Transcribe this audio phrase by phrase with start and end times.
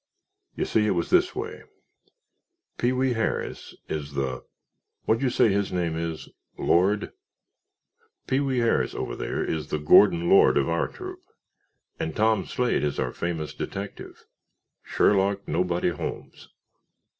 [0.55, 1.61] "You see, it was this way.
[2.79, 4.43] Pee wee Harris is the
[5.05, 7.13] what'd you say his name is—Lord?
[8.25, 11.21] Pee wee Harris over there is the Gordon Lord of our troop.
[11.99, 16.49] And Tom Slade is our famous detective—Sherlock Nobody Holmes.